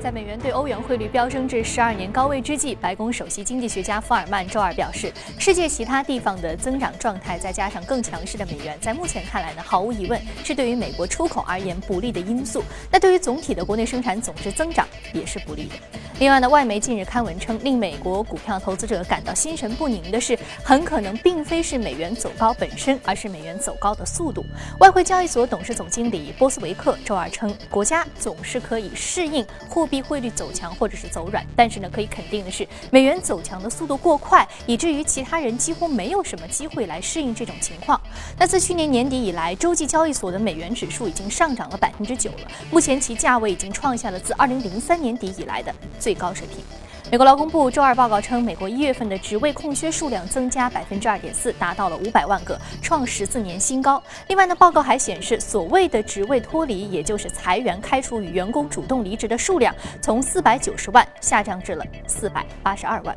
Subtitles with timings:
[0.00, 12.64] 在美元对欧元汇率飙升至十二年高位之际，白宫首席经济学家福尔曼周二表示，世界其他地方的增长状态，再加上更强势的美元，在目前看来呢，毫无疑问是对于美国出口而言不利的因素。
[12.90, 15.74] 那对于总体的国内生产总值增长也是不利的。
[16.18, 24.44] 另外呢，外媒近日刊文称，令美国股票投资者感到心神不宁的是，很可能并非是美元走高本身，而是美元走高的速度。
[24.80, 38.00] 外汇交易所董事总经理波斯维克周二称，国家总是可以适应货币汇率走强或者是走软，但是呢，可以肯定的是，美元走强的速度过快，以至于其他人几乎没有什么机会来适应这种情况。
[38.38, 46.14] 那自去年年底以来，洲际交易所的美元指数已经上涨了百分之九了，目前其价位已经创下了自二零零三年底以来的最。
[46.20, 46.79] 高水平。
[47.10, 54.00] 美国劳工部周二报告称，美国一月份的职位空缺数量增加百分之二点四，达到了五百万个，创十四年新高。
[54.28, 63.16] 另外呢，报告还显示，所谓的职位脱离，也就是裁员、开除与员工主动离职的数量，从四百九十万下降至了四百八十二万。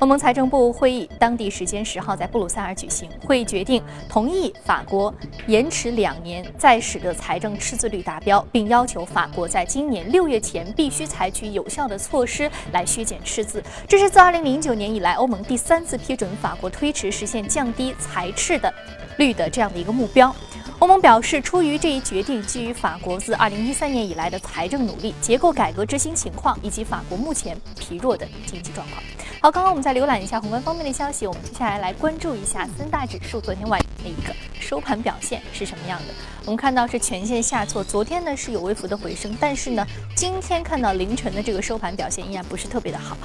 [0.00, 5.14] 欧盟财政部会议当地时间十号在布鲁塞尔举行，会议决定同意法国
[5.46, 13.16] 延迟两年再使得财政赤字率达标，并要求法国在今年六月前必须采取有效的措施来削减。
[13.28, 18.72] 赤字，这是自二零零九年以来欧盟第三次批准法国推迟实现降低财赤的
[19.18, 20.34] 率的这样的一个目标。
[20.78, 29.02] 欧盟表示，出于这一决定，基于法国自二零一三年以来的财政努力、结构改革执行情况以及法国目前疲弱的经济状况。
[29.40, 34.32] 好，刚刚我们再浏览一下宏观方面的消息，我们接下来来关注一下三大指数昨天晚上的一个
[34.68, 36.12] 收盘表现是什么样的。
[36.44, 43.16] 我们看到是全线下挫，昨天呢是有微幅的回升，但是呢，今天看到凌晨的这个收盘表现依然不是特别的好。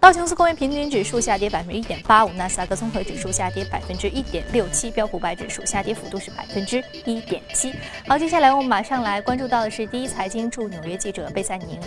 [0.00, 7.74] 道琼斯工业平均指数下跌百分之一点八五，纳斯达克综合指数下跌百分之一点六七，标普百指数下跌幅度是百分之一点七。
[8.08, 11.78] 好，接下来我们马上来关注到的是第一财经驻纽约记者贝赛宁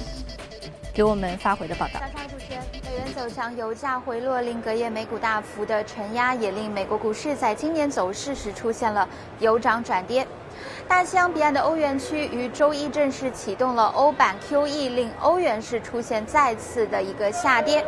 [0.93, 1.99] 给我们发回的报道。
[2.49, 9.07] 美元走强，油价回落，令隔夜美股大幅的承压，也令美国股市在今年走势时出现了
[9.39, 10.25] 由涨转跌。
[10.89, 17.85] 大西洋彼岸的欧元区于周一正式启动了欧版 QE，令欧元市出现再次的一个下跌。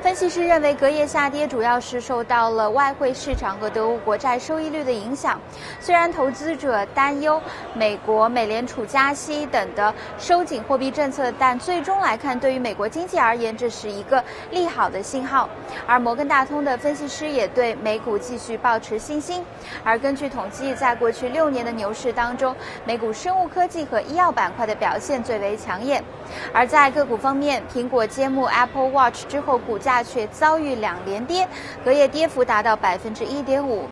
[0.00, 5.38] 分析师认为，隔夜下跌主要是受到了外汇市场和德国国债收益率的影响。
[5.80, 7.42] 虽然投资者担忧
[7.74, 14.22] 美国美联储加息等的收紧货币政策，但最终来看，对于美国经济而言，这是一个
[14.52, 15.48] 利好的信号。
[15.86, 19.44] 而摩根大通的分析师也对美股继续保持信心。
[19.82, 26.04] 而根据统计，在过去六年的牛市当中，中，美股生物科技和医药板块的表现最为抢眼，
[26.52, 31.48] 而在个股方面，苹果揭幕 Apple Watch 之后，股价却遭遇两连跌，
[31.82, 33.86] 隔夜跌幅达到百分之一点五。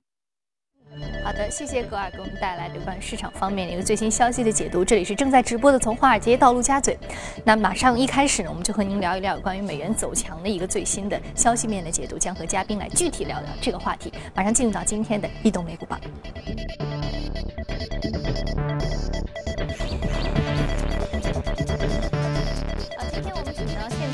[1.25, 4.85] 好的，谢谢格尔给我们带来有关市场方面的一个最新消息的解读。
[4.85, 6.99] 这里是正在直播的从华尔街到陆家嘴。
[7.45, 14.13] 那马上一开始呢，我们就和您聊一聊有关于美元走强的一个最新的消息面的解读，将和嘉宾来具体聊聊这个话题。
[14.35, 15.99] 马上进入到今天的异动美股榜。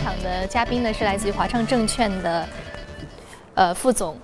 [0.09, 2.49] 场的嘉宾呢，是来自于华创证券的
[3.55, 4.17] 呃副总。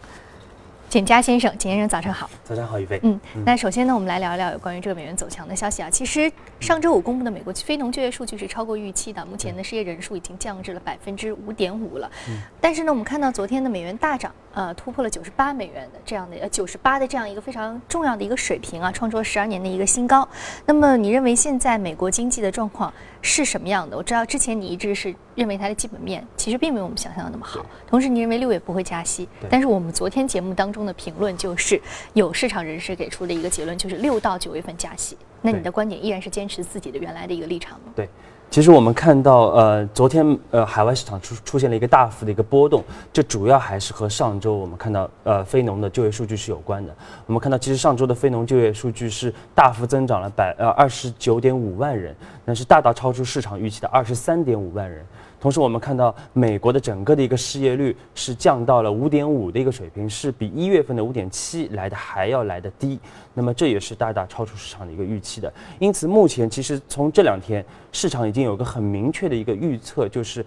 [0.89, 2.31] 简佳先生，简先生，早上好。
[2.45, 3.01] 早上好，宇飞。
[3.03, 5.91] 嗯，那首先呢，我们来聊一聊有关于这个美元走强的消息啊。
[5.91, 6.31] 其实
[6.61, 12.09] 上周五公布的美国非农就业数据是超过预期的，目前的失业人数已经降至了百分之五点五了。
[12.29, 12.39] 嗯。
[12.61, 20.27] 但是呢，我们看到昨天的美元大涨，呃，突破了九十八美元的这样的呃九十八的这样一个非常重要的一个水平啊，创出了十二年的一个新高。
[20.65, 23.97] 那么你认为现在美国经济的状况是什么样的？
[23.97, 30.85] 我知道之前你一直是认为它的基本面其实并没有我们想象的那么好，同时你认为六月不会加息，但是我们昨天节目当中。
[30.85, 31.81] 的评论就是
[32.13, 35.17] 有市场人士给出的一个结论，就是六到九月份加息。
[35.41, 37.93] 那你的观点依然是坚持自己的原来的一个立场吗？
[37.97, 38.07] 对，
[38.55, 46.95] 其实我们看到，呃，昨天呃海外市场出出现了一个大幅的一个波动，这主要还是和上周我们看到呃非农的就业数据是有关的。
[47.27, 55.05] 我们看到，其实上周的非农就业数据是大幅增长了百呃二十九点五万人，那是大大超出市场预期的二十三点五万人。
[55.45, 62.99] 同时，我们看到美国的整个的一个失业率是降到了五点五的一个水平，是比一月份的五点七来的还要来的低。
[63.35, 65.53] 那么这也是大大超出市场的一个预期的。
[65.79, 70.43] 因此，目前其实从这两天，市场已经有个很明确的一个预测，就是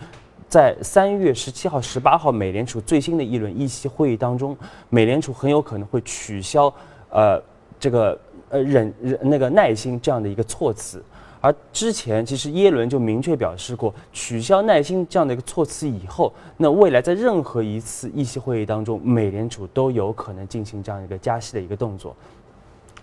[0.49, 4.57] 在三月十七号、十八号美联储最新的一轮议息会议当中，
[4.89, 6.73] 美联储很有可能会取消
[7.11, 7.39] 呃
[7.79, 8.19] 这个
[8.49, 11.03] 呃忍忍那个耐心这样的一个措辞。
[11.47, 22.13] 而之前其实耶伦就明确表示过，取消耐心这样的一个措辞以后，那未来在任何一次议息会议当中，美联储都有可能进行这样一个加息的一个动作。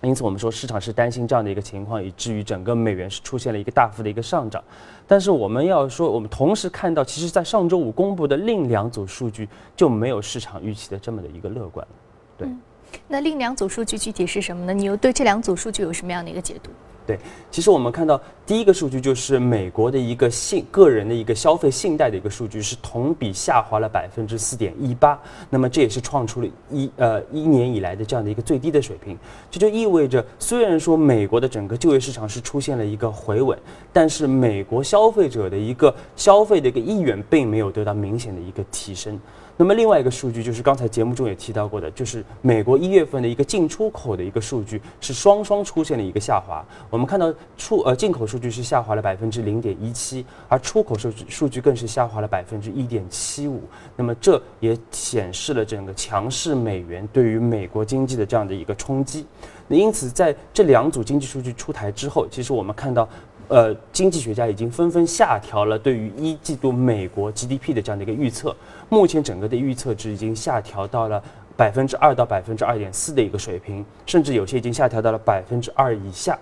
[0.03, 4.63] 因此我们说市场是担心这样的一个情况，以至于整个美元是出现了一个大幅的一个上涨。
[5.07, 11.87] 但是我们要说，我们同时看到，其实在上周五公布的另两组数据就没有市场预期的这么的一个乐观。
[12.37, 12.47] 对，
[13.07, 14.73] 那另两组数据具体是什么呢？
[14.73, 16.69] 你又对这两组数据有什么样的一个解读？
[17.05, 17.19] 对，
[17.51, 25.19] 其实我们看到第一个数据就是美国的一个信个人的一个消费信贷的一个数据是同比下滑了百分之四点一八，
[25.49, 29.17] 那么这也是创出了一呃一年以来的这样的一个最低的水平。
[29.51, 33.57] 这就意味着，虽然说美国的整个就业市场是出现了一个回稳，
[33.93, 39.19] 但是美国消费者的一个消费的一个意愿并没有得到明显的一个提升。
[39.57, 46.61] 那么另外一个数据就是刚才节目中也提到过的，就是美国一月份的一个进出口的一个数据是双双出现了一个下滑。
[46.89, 53.63] 我们看到出呃进口数据是下滑了百分之零点一七，而出口数据数据更是下滑了百分之一点七五。
[53.95, 59.25] 那么这也显示了整个强势美元对于美国经济的这样的一个冲击。
[59.67, 63.07] 那因此在这两组经济数据出台之后，其实我们看到。
[63.47, 68.55] 呃，经济学家已经纷纷下调了对于一季度美国 GDP 的这样的一个预测。
[68.89, 71.23] 目前整个的预测值已经下调到了
[71.55, 76.37] 百分之二到百分之二点四的一个水平，甚至有些已经下调到了百分之二以下。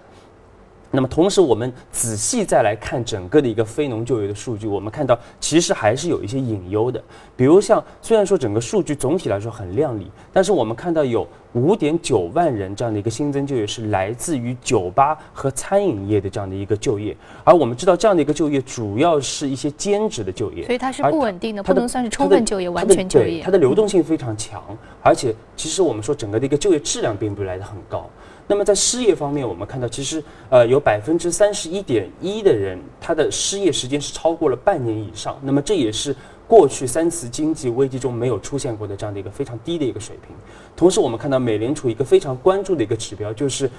[0.95, 7.03] 那么同时，我们仔细再来看整个的一个非农就业的数据，我们看到其实还是有一些隐忧的。
[7.35, 23.41] 比如像虽然说整个数据总体来说很靓丽，但是我们看到有五点九万人这样的一个新增就业是来自于酒吧和餐饮业的这样的一个就业，而我们知道这样的一个就业主要是一些兼职的就业，所以它是不稳定的，不能算是充分就业、完全就业。
[23.41, 24.61] 它的流动性非常强，
[25.01, 28.07] 而且其实我们说整个的一个就业质量并不来得很高。
[28.45, 35.39] 那么在失业方面，我们看到其实呃有百分之三十一点一的人，他的失业时间是超过了半年以上。
[35.41, 36.13] 那么这也是
[36.45, 40.35] 过去三次经济危机中没有出现过的这样的一个非常低的一个水平。
[40.75, 43.69] 同时，我们看到美联储一个非常关注的一个指标，就是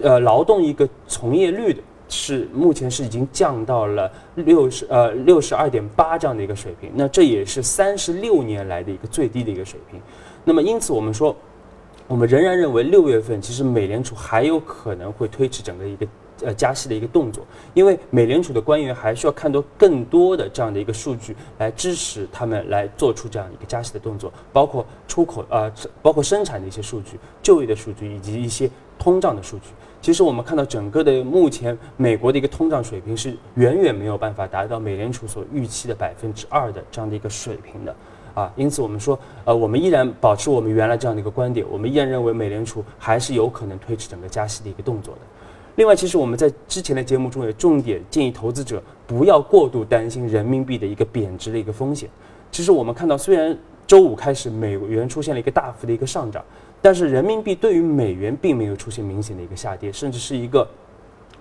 [0.00, 6.90] 呃劳动一个从业率的是目前是已经降到了六十呃六十二点八这样的一个水平。
[6.94, 10.00] 那这也是三十六年来的一个最低的一个水平。
[10.44, 11.36] 那么因此我们说。
[12.08, 16.06] 我们仍然认为六月份其实美联储还有可能会推迟整个一个
[16.46, 25.70] 呃加息的一个动作，因为美联储的官员还需要看到更多的这样的一个数据来支持他们来做出这样一个加息的动作，包括出口啊，
[26.00, 29.64] 包括生产的一些数据、就业的数据以及一些通胀的数据。
[30.00, 37.94] 其实我们看到整个的目前美国的一个通胀水平是远远没有办法达到美联储所预期的百分之二的这样的一个水平的。
[38.34, 45.20] 啊，因此我们说，呃，我们依然保持我们原来这样的一个观点，我们依然认为美联储还是有可能推迟整个加息的一个动作的。
[45.76, 52.08] 另外，其实我们在之前的节目中也重点建议投资者不要过度担心人民币的一个贬值的一个风险。
[52.50, 56.44] 其实我们看到，虽然周五开始美元出现了一个大幅的一个上涨，
[56.82, 60.68] 但是人民币对于美元并没有出现明显的一个下跌，甚至是一个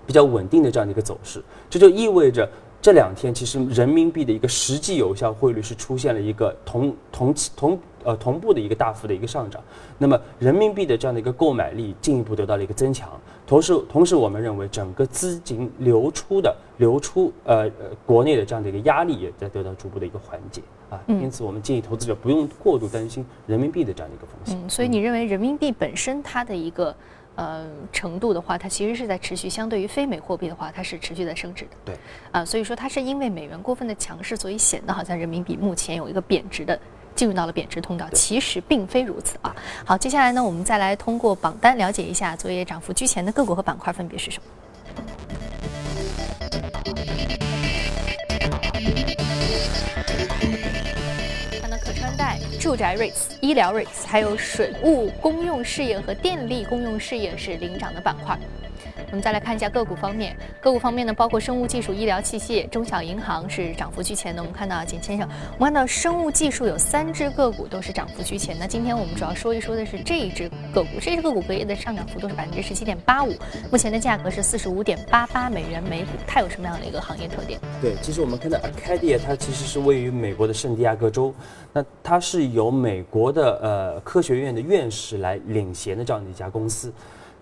[0.06, 1.44] 比较稳定的这样的一个走势。
[1.70, 2.48] 这就意味着。
[2.82, 9.62] 这两天其实人民币的一个实际有效汇率是出现了一个同同期同呃同步的一个大幅的一个上涨，
[9.98, 13.10] 那么人民币的这样的一个购买力进一步得到了一个增强，
[13.46, 17.72] 同时同时我们认为整个资金流出的流出呃呃
[18.06, 24.58] 国内的这样的一个压力也在得到逐步的一个缓解啊，因此我们建议投资者不用过度担心人民币的这样的一个风险。
[24.64, 26.96] 嗯，所以你认为人民币本身它的一个。
[27.38, 31.72] 呃，程度的话，它其实是在持续；相对于非美货币的话，它是持续在升值的。
[31.86, 31.96] 对，
[32.32, 36.80] 啊，所以说它是因为美元过分的强势，所以显得好像人民币目前有一个贬值的，
[37.14, 38.10] 进入到了贬值通道。
[38.12, 39.56] 其实并非如此啊。
[39.86, 44.50] 好，接下来呢，我们再来通过榜单了解一下昨夜涨幅居前的个股和板块分别是什么。
[52.68, 58.38] 住宅 REITs、医疗 REITs，还有水务公用事业和电力公用事业是领涨的板块。
[59.10, 64.42] 我们再来看一下个股方面，个股方面呢，包括生物技术、医疗器械、中小银行是涨幅居前的。
[64.42, 65.26] 我们看到简先生，
[65.58, 68.54] 我们看到生物技术有三只个股都是涨幅居前。
[68.60, 73.34] 那今天我们主要说一说的是这一只个股，这只个股隔夜的上涨幅度是百分之十七点八五，
[73.72, 76.10] 目前的价格是四十五点八八美元每股。
[76.26, 77.60] 它有什么样的一个行业特点？
[77.82, 81.34] 对，其实我们看到 Acadia 它其实是位于美国的圣地亚哥州，
[81.74, 86.92] 那它是由美国的呃科学院的院士来领衔的这样的一家公司。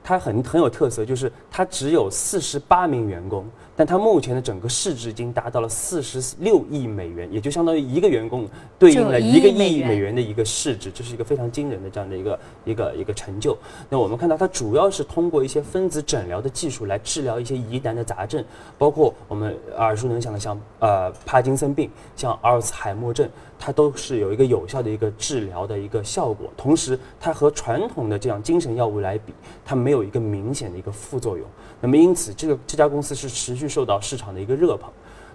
[0.04, 3.44] 它很很有特色，就是它只有四十八名员工，
[3.76, 13.58] 但它目前的整个市值已经达到了四十六亿美元，也就相当于一个员工对应了一个亿美元的一个市值，这是一个非常惊人的这样的一个一个一个成就。
[13.90, 18.44] 那我们看到它主要是通过一些分子诊疗的技术来治疗一些疑难的杂症，
[18.78, 23.28] 包括我们耳熟能详的像呃帕金森病、像阿尔茨海默症。
[23.58, 29.96] 它都是有一个有效的一个治疗的一个效果，同时它和传统的这样精神药物来比，它没有。
[29.96, 31.48] 有一个明显的一个副作用。
[31.80, 34.90] 那么因此，这个这家公司是持续受到市场的一个热捧。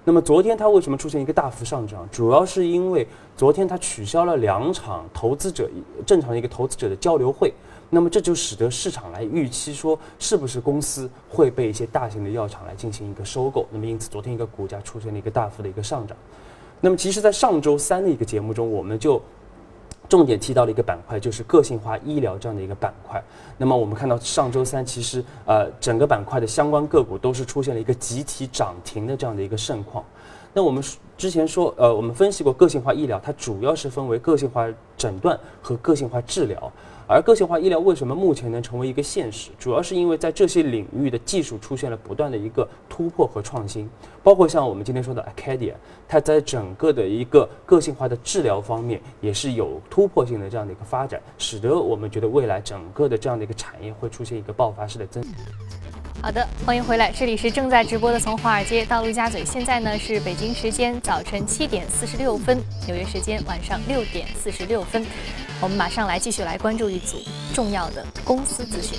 [0.05, 2.09] 那么昨天它为什么出现一个大幅上涨？
[2.11, 3.07] 主要是因为
[3.37, 5.69] 昨天它取消了两场投资者
[6.07, 7.53] 正常的一个投资者的交流会。
[7.93, 13.67] 那么这就使得市场来预期说，是不是公司会被一些大型的药厂来进行一个收购？
[13.71, 16.17] 那么因此，昨天一个股价出现了一个大幅的一个上涨。
[16.81, 19.21] 那么其实，在上周三的一个节目中，我们就
[20.11, 23.23] 重点提到了一个板块，就是个性化医疗这样的一个板块。
[23.57, 30.05] 那么我们看到上周三，其实呃整个板块的相关个股都是出现了一个集体涨停的这样的一个盛况。
[30.53, 30.83] 那我们
[31.17, 36.73] 之前说，呃，我们分析过个性化医疗，它主要是分为个性化诊断和个性化治疗。
[37.11, 39.51] 而个性化医疗为什么目前能成为一个现实？
[39.59, 43.91] 主要是因为在这些领域的技术出现了不断的一个突破和创新，
[44.23, 45.73] 包括像我们今天说的 Acadia，
[46.07, 55.21] 它在整个的一个个性化的治疗方面也是有突破性的这样的一个发展，使得我们觉得未来整个的这样的一个产业会出现一个爆发式的增。
[56.23, 65.05] 好的，欢迎回来，这里是正在直播的从华尔街到陆家嘴，现在呢是北京时间早晨七点四十六分，纽约时间晚上六点四十六分，
[65.63, 67.19] 我们马上来继续来关注一组
[67.53, 68.99] 重要的公司资讯。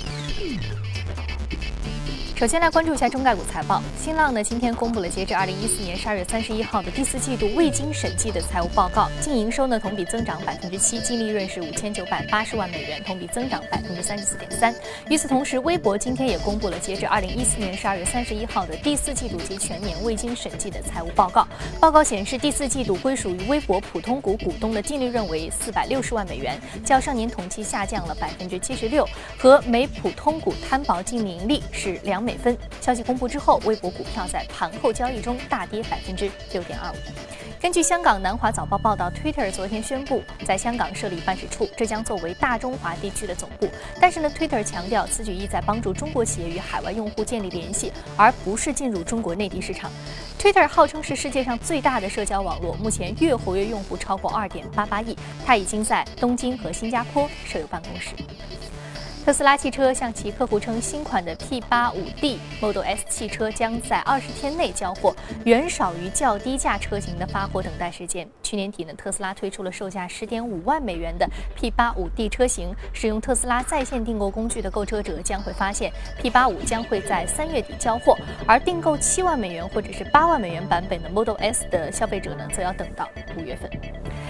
[2.42, 3.80] 首先来关注一下中概股财报。
[3.96, 14.74] 新浪呢今天公布了截至二零一四年十二月三十一号的第四季度未经审计的财务报告，净营收呢同比增长百分之七，净利润是五千九百八十万美元，同比增长百分之三十四点三。
[15.08, 21.46] 与此同时，微博今天也公布了截至二零一四年十二月三十一号的第四季度及全年未经审计的财务报告。
[21.78, 29.08] 报告显示，第四季度归属于微博普通股股东的净利润为四百六十万美元，较上年同期下降了百分之七十六，
[29.38, 32.31] 和每普通股摊薄净盈利是两美。
[32.36, 36.94] 分消息公布之后，微博股票在盘后交易中大跌百分之六点二五。
[37.60, 43.68] 根据香港南华早报报道，Twitter 昨天宣布在香港设立办事处，这将作为大中华地区的总部。
[44.00, 49.88] 但是呢，Twitter 强调此举意在帮助中国企业与海外用户建立联系，而不是进入中国内地市场。
[50.40, 55.16] Twitter 号称是世界上最大的社交网络，目前月活跃用户超过二点八八亿。
[55.46, 58.10] 它已经在东京和新加坡设有办公室。
[59.24, 65.14] 特斯拉汽车向其客户称，新款的 P85D Model S 汽车将在二十天内交货，
[65.44, 68.28] 远少于较低价车型的发货等待时间。
[68.42, 83.70] 去年底呢，特斯拉推出了售价十点五万美元的 P85D 车型，使用特斯拉在线订购工具的购车者将会发现，P85 将会在三月底交货，而订购七万美元或者是八万美元版本的 Model S 的消费者呢，则要等到五月份。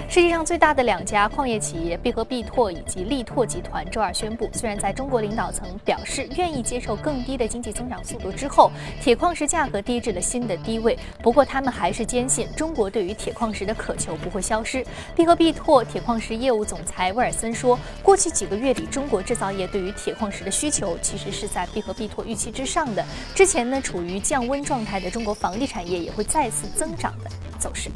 [0.08, 8.68] 世界上最大的两家矿业企业必和必拓以及力拓集团周二宣布，虽然在中国领导层表示愿意接受更低的经济增长速度之后，
[9.00, 10.98] 铁矿石价格跌至了新的低位。
[11.22, 14.84] 不过，他们还是坚信中国对于铁矿石的渴求不会消失。
[15.14, 23.06] 必和必拓铁矿石业务总裁威尔森说：“过去几个月里，中国制造业对于铁矿石的需求其实是在必和必拓预期之上的。
[23.36, 27.88] 之前呢，处于降温状态的中国房地产业也会再次增长的走势。”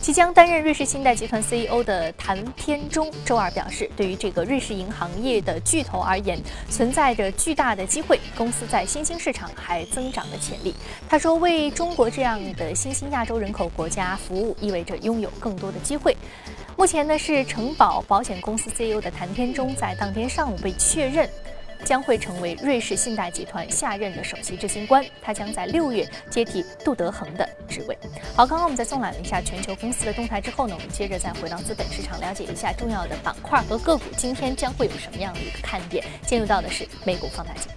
[0.00, 6.40] 即将担任瑞士信贷集团 CEO 的谭天中周二表示，对于这个瑞士银行业的巨头而言，
[6.70, 8.18] 存在着巨大的机会。
[8.34, 10.74] 公司在新兴市场还增长的潜力。
[11.06, 16.16] 他说：“为中国这样的新兴亚洲人口国家服务，意味着拥有更多的机会。”
[16.78, 21.28] 目前呢，是城保保险公司 CEO 的谭天中在当天上午被确认。
[21.84, 27.98] 将会成为瑞士信贷集团下任的首席执行官，他将在六月接替杜德恒的职位。
[28.36, 36.04] 好，刚刚我们在纵览了一下全球公司的动态之后呢，我们接着再回到资本市场，了解一下重要的板块和个股今天将会有什么样的一个看点。
[36.26, 37.70] 进入到的是美股放大镜。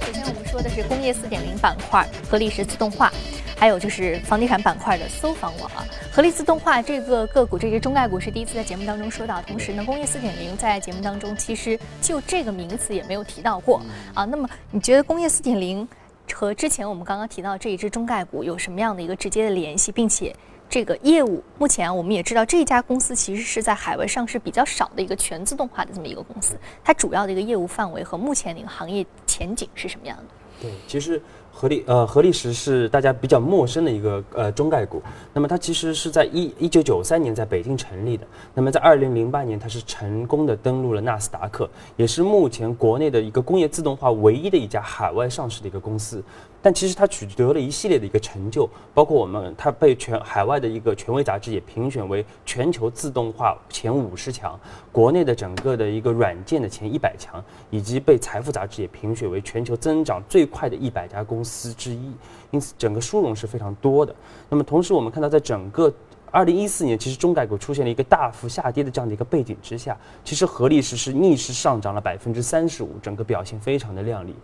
[0.00, 3.12] 首先我们说的是工业四点零板块和历史自动化。
[3.62, 9.40] 还有就是房地产板块的搜房网啊，合力自动化这个个股，这些中概股是第一次在节目当中说到。
[9.42, 13.80] 同时呢，工业四点零在节目当中其实就这个名词也没有提到过
[14.14, 14.24] 啊。
[14.24, 15.88] 那么你觉得工业四点零
[16.32, 20.34] 和之前我们刚刚提到这一只中概股有什么样的一个直接的联系，并且
[20.68, 30.24] 这个业务目前我们也知道这家公司其实是在海外上市比较少的一个全自动化的这么一个公司，它主要的一个业务范围和目前的一个行业前景是什么样的？
[30.62, 31.20] 对，其实。
[31.54, 35.02] 合力呃，合力石是大家比较陌生的一个呃中概股。
[35.34, 38.26] 那么它其实是在一一九九三年在北京成立的。
[38.54, 46.24] 那么在二零零八年，它是成功的登陆了纳斯达克，也是目前国内的一个工业自动化唯一的一家海外上市的一个公司。
[46.62, 54.58] 但其实它取得了一系列的一个成就，包括我们它被全海外的一个权威杂志也评选为全球自动化前五十强，
[54.92, 62.12] 国内的整个的一个软件的前一百强，以及被财富杂志也评选为全球增长最快的一百家公司之一。
[62.52, 64.14] 因此，整个殊荣是非常多的。
[64.48, 65.92] 那么同时，我们看到在整个
[66.30, 74.34] 二零一四年其实中概股出现了一个大幅下跌的这样的一个背景之下，其实合力时是逆势上涨了百分之三十五，整个表现非常的亮丽。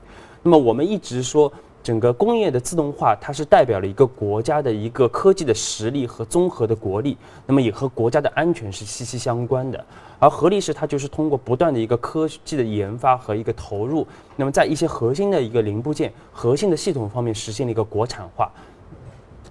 [0.43, 1.53] 那么我们一直说。
[1.81, 7.17] 整个工业的自动化，它是代表了一个国家的一个科技的实力和综合的国力，
[7.47, 9.83] 那么也和国家的安全是息息相关的。
[10.19, 18.51] 而合力是它就是通过不断的一个科技的研发和一个投入，那么在一些核心的一个零部件、核心的系统方面实现了一个国产化。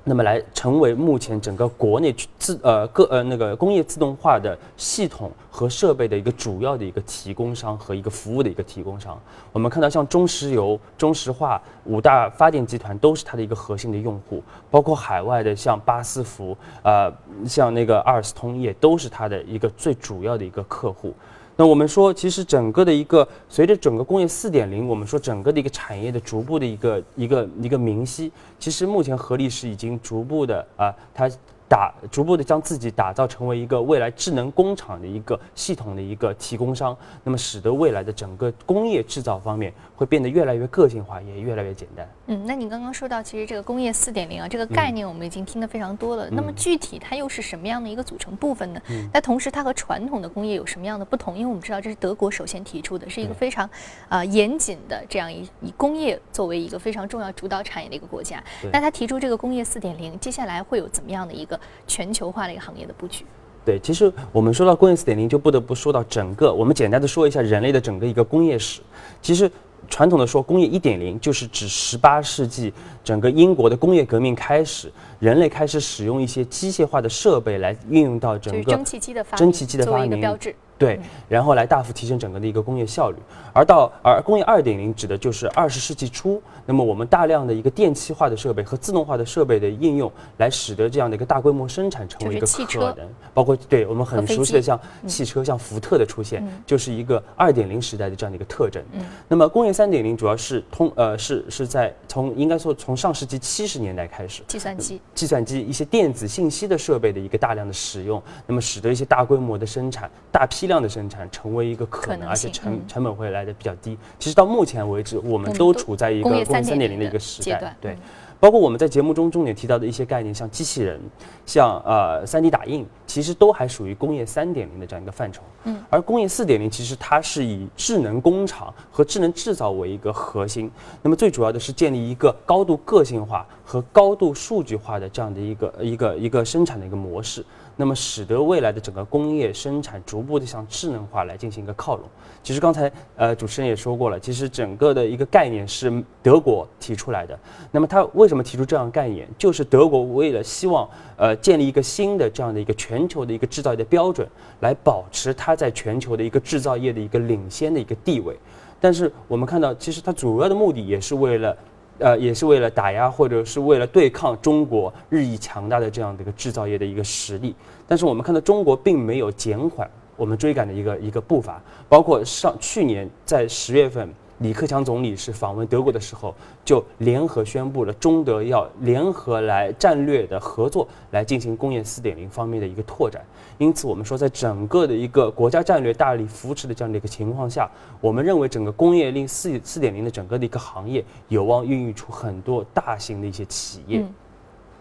[0.10, 9.20] 那么来成为目前整个国内自呃各呃那个工业自动化的系统和设备的一个主要的一个提供商和一个服务的一个提供商。
[9.52, 17.12] 我们看到像中石油、中石化五大发电集团都是它的一个核心的用户，包括海外的像巴斯夫呃
[17.46, 21.14] 像那个阿尔斯通也都是它的一个最主要的一个客户。
[21.58, 31.30] 那我们说，其实整个的一个随着整个工业四点零，我们说整个的一个产业的逐步的一个一个一个明晰，其实目前合力是已经逐步的啊，它。
[31.70, 42.08] 打逐步的将自己打造成为一个未来智能工厂的一个系统的一个提供商，那么使得未来的整个工业制造方面会变得越来越个性化，也越来越简单。
[42.28, 46.30] 嗯，那你刚刚说到，其实这个工业四点零啊，这个概念我们已经听得非常多了。
[46.30, 48.82] 那么具体它又是什么样的一个组成部分呢？
[49.14, 51.38] 那同时它和传统的工业有什么样的不同？
[51.38, 53.70] 因为我们知道这是德国首先提出的，是一个非常
[54.08, 58.42] 啊严谨的这样一以工业作为一个非常重要主导产业的一个国家。
[58.72, 61.57] 那他提出这个工业四点零，接下来会有怎么样的一个？
[61.86, 63.26] 全球化的一个行业的布局，
[63.66, 68.82] 对，其实我们说到工业四点零，就不得不说到整个，我们简单的说一下人类的整个一个工业史。
[69.22, 69.50] 其实
[69.90, 72.74] 传统的说工业一点零，就是指十八世纪
[73.04, 80.56] 整个英国的工业革命开始，人类开始使用一些机械化的设备来运用到整个蒸汽机的发蒸汽机的发明标志。
[80.78, 83.18] 对，然后来大幅提升整个的一个工业效率，
[83.52, 98.84] 而到而工业二点零指的就是二十世纪初，那么我们大量的一个电气化的设备和自动化的设备的应用，来使得这样的一个大规模生产成为一个可能，包括对我们很熟悉的像汽车、像福特的出现，就是一个二点零时代的这样的一个特征。
[99.28, 110.67] 那么工业三点零主要是通呃是是在从应该说从上世纪七十年代开始，计算机、计算机一些电子信息的设备的一个大量的使用，那么使得一些大规模的生产、大批。
[110.68, 113.98] 量的生产成为一个可能，而且成成本会来的比较低。
[114.20, 117.76] 其实到目前为止，我们都处在一个工业三点零的一个时代。
[117.82, 117.98] 对，
[118.40, 121.00] 包括我们在节目中重点提到的一些概念，像机器人，
[121.46, 125.42] 像呃三 D 打印，其实都还属于工业三点零的这样一个范畴。
[125.64, 130.70] 嗯，而工业四点零其实它是以智能工厂和智能制造为一个核心，
[131.02, 137.44] 那么最主要的是建立一个高度个性化和高度数据化的这样的一个一个一个生产的一个模式。
[137.80, 142.04] 那么使得未来的整个工业生产逐步的向智能化来进行一个靠拢。
[142.42, 147.40] 其实刚才呃主持人也说过了，其实整个的一个概念是德国提出来的。
[147.72, 149.28] 那么他为什么提出这样概念？
[149.38, 154.28] 就是德国为了希望呃建立一个新的这样的一个全球的一个制造业的标准，
[154.62, 158.36] 来保持它在全球的一个制造业的一个领先的一个地位。
[158.82, 161.56] 但是我们看到，其实它主要的目的也是为了。
[162.00, 167.56] 呃，也是为了打压或者是为了对抗中国日益强大的这样的一个制造业的一个实力，
[167.88, 174.08] 但是我们看到中国并没有减缓我们追赶的一个一个步伐，包括上去年在十月份。
[174.40, 183.26] 李克强总理是访问德国的时候，就联合宣布了中德要联合来战略的合作，来进行工业四点零方面的一个拓展。
[183.58, 187.68] 因此，我们说，在整个的一个国家战略大力扶持的这样的一个情况下，
[188.00, 194.06] 我们认为整个工业令四四点零的整个的一个行业有望孕育出很多大型的一些企业。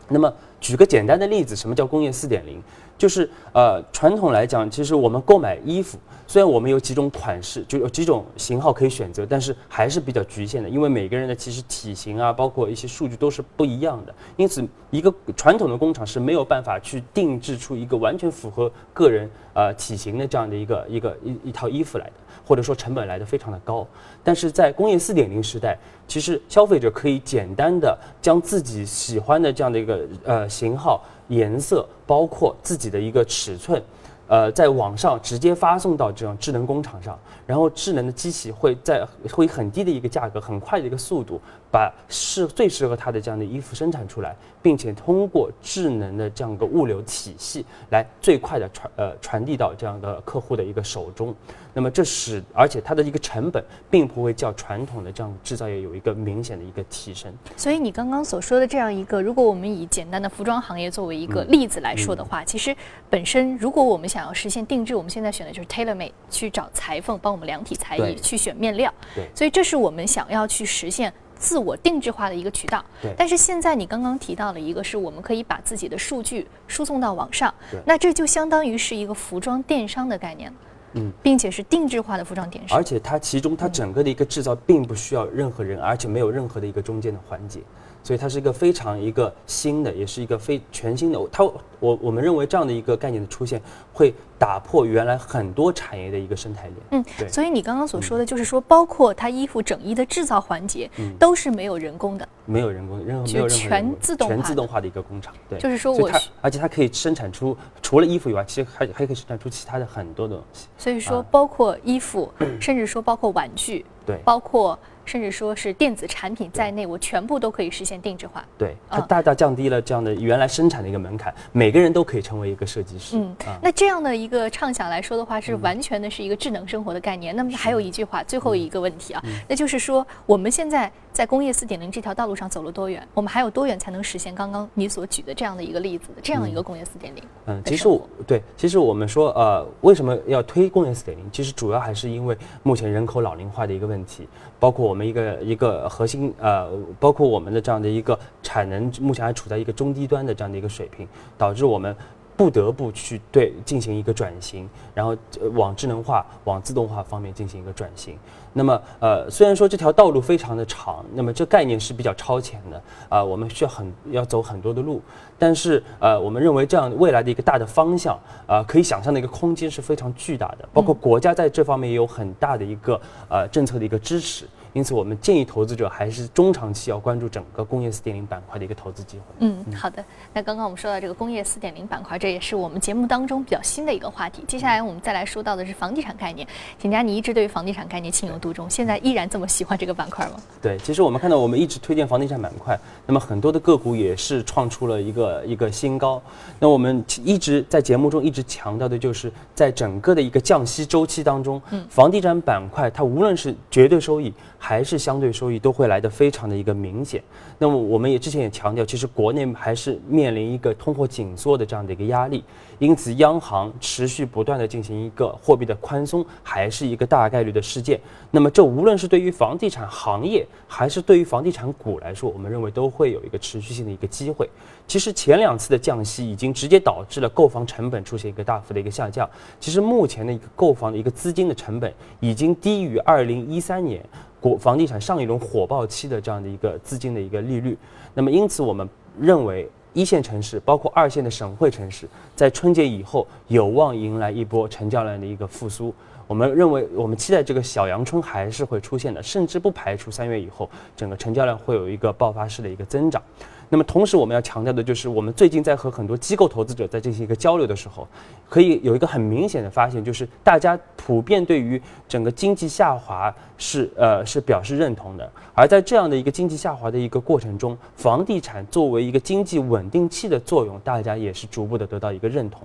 [0.09, 2.63] 那么，举个简单的例子，什么叫工业四点零？
[2.99, 22.13] 就是呃，传统来讲，其实我们购买衣服，虽然我们有几种款式，就有几种型号可以选择，但是还是比较局限的，因为每个人的其实体型啊，包括一些数据都是不一样的，因此一个传统的工厂是没有办法去定制出一个完全符合个人呃体型的这样的一个一个一一套衣服来的，
[22.47, 23.87] 或者说成本来的非常的高。
[24.25, 31.03] 但是在工业四点零时代，其实消费者可以简单的将自己喜欢的这样的一个呃型号。
[31.29, 33.83] 颜色包括自己的一个尺寸，
[34.29, 51.35] 呃，在网上直接发送到这种智能工厂上，然后智能的机器会在会很低的一个价格，很快的一个速度，把适最适合它的这样的衣服生产出来，并且通过智能的这样一个物流体系来最快的传呃传递到这样的客户的一个手中。
[51.77, 57.31] 那么这使，而且它的一个成本并不会较传统的这样制造业有一个明显的一个提升。
[57.55, 62.75] 所以你刚刚所说的这样一个，如果我们以简单的服装行业作为一个例子来说的话，其实
[63.11, 68.91] 本身如果我们想要实现定制，我们现在选的就是 tailor made，去找裁缝帮我们量体裁衣，去选面料。
[69.15, 69.29] 对。
[69.35, 71.13] 所以这是我们想要去实现。
[71.39, 72.83] 自我定制化的一个渠道。
[73.03, 80.57] 对但是现在你刚刚提到了一个，是我们可以把自己的数据输送到网上对，那这就相当于是一个服装电商的概念了。
[80.97, 82.83] 嗯，并且是定制化的服装电商而。
[82.83, 87.61] 且它其中它整个的一个制造并不需要任何人，而且没有任何的一个中间的环节，
[88.07, 91.19] 所以它是一个非常一个新的，也是一个非全新的。
[91.33, 91.43] 它
[91.81, 93.61] 我我们认为这样的一个概念的出现，
[93.93, 96.75] 会打破原来很多产业的一个生态链。
[96.93, 100.89] 嗯，对所以你刚刚所说的就是说，包括它衣服整衣的制造环节，
[101.19, 102.29] 都是没有人工的。
[102.45, 106.09] 没有人工，任何没有任何全自动化全自动化的一个工厂，对，就是说我
[106.41, 110.69] 而且它可以生产出除了衣服以外，其实还还可以生产出其他的很多的东西。
[110.79, 118.45] 所以说，啊包括衣服，甚至说包括玩具，对包括甚至说是电子产品在内，我全部都可以实现定制化。
[118.59, 123.17] 对，它嗯大大降低了这样的原来生产的一个门槛，每个人都可以成为一个设计师。
[123.17, 127.35] 嗯啊，那这样的一个畅想来说的话，是完全的是一个智能生活的概念。
[127.35, 133.07] 那么还有一句话，最后一个问题啊，那就是说我们现在在工业四点零这条道路上走了多远？
[133.15, 137.23] 我们还有多远才能实现刚刚你所举的这样的一个例子，这样一个工业四点零？
[137.47, 141.25] 嗯，其实我对，其实我们说呃，为什么要推工业四点零？
[141.31, 146.67] 其实主要还是因为目前人口老龄化的一个问题，包括我我们一个一个核心呃，
[146.99, 151.07] 包括我们的这样的一个产能目前还处在一个中低端的这样的一个水平，
[151.37, 151.95] 导致我们。
[152.39, 155.17] 不得不去对进行一个转型，然后
[155.55, 158.15] 往智能化、往自动化方面进行一个转型。
[158.53, 165.01] 那么呃，虽然说这条道路非常的长，那么这概念是比较超前的啊、我们需要很要走很多的路，
[165.39, 174.47] 但是呃，我们认为这样未来的一个大的方向啊、可以想象的一个空间是非常巨大的，包括国家在这方面也有很大的一个呃政策的一个支持。
[174.77, 179.25] 因此，我们建议投资者还是中长期要关注整个工业四点零板块的一个投资机会。
[179.39, 180.05] 嗯，好的。
[180.35, 184.45] 那刚刚我们说到这个工业四点零板块，这也是我们节目当中比较新的一个话题。
[184.47, 186.47] 接下来我们再来说到的是房地产概念。
[186.79, 190.35] 景佳，你一直对于房地产概念情有独钟，现在依然这么喜欢这个板块吗？
[190.61, 196.21] 对，其实我们看到，我们一直推荐房地产板块，那么很多的个股也是创出了一个一个新高。
[196.59, 204.35] 那我们一直在节目中一直强调的就是，在整个的一个降息周期当中，房地产板块它无论是绝对收益
[204.67, 207.23] 还是相对收益，都会来得非常的一个明显。
[207.57, 212.43] 那么我们也之前也强调，其实国内还是面临一个通货紧缩的这样的一个压力，
[212.81, 218.01] 因此央行持续不断的进行一个货币的宽松，还是一个大概率的事件。
[218.33, 224.51] 那么这无论是对于房地产行业，还是对于房地产股来说，我们认为都会有一个持续性的一个机会。
[224.89, 229.31] 其实前两次的降息已经直接导致了购房成本出现一个大幅的一个下降。
[229.61, 234.05] 其实目前的一个购房的一个资金的成本已经低于二零一三年
[234.41, 237.77] 国房地产上一轮火爆期的这样的一个资金的一个利率。
[238.15, 238.89] 那么因此我们
[239.21, 239.69] 认为。
[239.97, 245.91] 一线城市，包括二线的省会城市，在春节以后有望迎来一波成交量的一个复苏。
[246.27, 253.23] 我们认为，我们期待这个小阳春还是会出现的，甚至不排除三月以后整个成交量会有一个爆发式的一个增长。
[253.69, 258.07] 那么同时，我们要强调的就是，我们最近在和很多机构投资者在进行一个交流的时候，
[258.49, 265.29] 可以有一个很明显的发现，就是大家普遍对于整个经济下滑是呃是表示认同的。
[265.53, 272.63] 而在这样的一个经济下滑的一个过程中，房地产作为一个经济稳定器的作用，大家也是逐步的得到一个认同。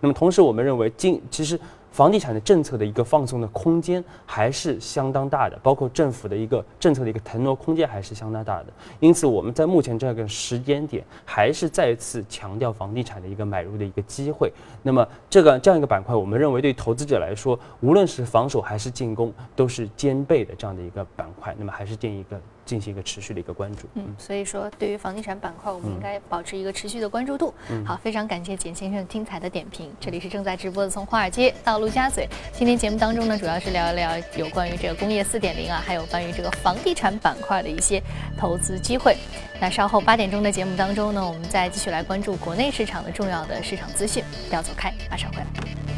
[0.00, 1.60] 那么同时，我们认为经其实
[1.90, 8.66] 房地产的政策的一个放松的空间还是相当大的，包括政府的一个政策的一个腾挪空间还是相当大的。
[9.00, 14.52] 因此，我们在目前这样一个时间点，还是再次强调房地产的一个买入的一个机会。
[14.82, 21.54] 那么，这个这样一个板块，我们认为对投资者来说，无论是防守还是进攻，都是兼备的这样的一个板块。
[21.58, 23.88] 那么，还是建议一个进行一个持续的一个关注。
[23.94, 27.52] 嗯，所以说对于房地产板块，我们应该保持一个持续的关注度。
[27.84, 29.90] 好，非常感谢简先生精彩的点评。
[29.98, 32.28] 这里是正在直播的从华尔街到陆家嘴。
[32.52, 38.00] 今天节目当中呢，主要是聊一聊有关于这个工业四点零啊，还有关于这个房地产板块的一些
[38.38, 39.16] 投资机会。
[39.60, 44.22] 那稍后八点钟的节目当中呢，我们再继续来关注国内市场的重要的市场资讯。
[44.48, 45.89] 不要走开，马上回来。